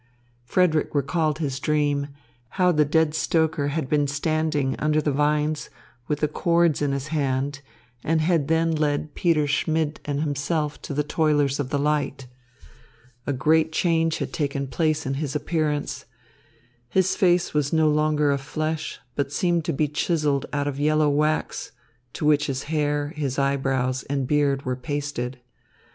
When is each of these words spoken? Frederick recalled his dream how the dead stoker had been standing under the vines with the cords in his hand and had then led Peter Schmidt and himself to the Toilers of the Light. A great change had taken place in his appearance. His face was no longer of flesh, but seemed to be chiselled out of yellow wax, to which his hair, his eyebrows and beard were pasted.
Frederick 0.45 0.95
recalled 0.95 1.37
his 1.37 1.59
dream 1.59 2.07
how 2.57 2.71
the 2.71 2.83
dead 2.83 3.13
stoker 3.13 3.67
had 3.67 3.87
been 3.87 4.07
standing 4.07 4.75
under 4.79 4.99
the 4.99 5.11
vines 5.11 5.69
with 6.07 6.21
the 6.21 6.27
cords 6.27 6.81
in 6.81 6.91
his 6.91 7.09
hand 7.09 7.61
and 8.03 8.19
had 8.19 8.47
then 8.47 8.71
led 8.71 9.13
Peter 9.13 9.45
Schmidt 9.45 9.99
and 10.03 10.21
himself 10.21 10.81
to 10.81 10.95
the 10.95 11.03
Toilers 11.03 11.59
of 11.59 11.69
the 11.69 11.77
Light. 11.77 12.25
A 13.27 13.31
great 13.33 13.71
change 13.71 14.17
had 14.17 14.33
taken 14.33 14.65
place 14.65 15.05
in 15.05 15.13
his 15.21 15.35
appearance. 15.35 16.05
His 16.89 17.15
face 17.15 17.53
was 17.53 17.71
no 17.71 17.87
longer 17.87 18.31
of 18.31 18.41
flesh, 18.41 18.99
but 19.13 19.31
seemed 19.31 19.63
to 19.65 19.71
be 19.71 19.87
chiselled 19.87 20.47
out 20.51 20.67
of 20.67 20.79
yellow 20.79 21.09
wax, 21.11 21.73
to 22.13 22.25
which 22.25 22.47
his 22.47 22.63
hair, 22.63 23.09
his 23.09 23.37
eyebrows 23.37 24.01
and 24.09 24.25
beard 24.25 24.65
were 24.65 24.75
pasted. 24.75 25.41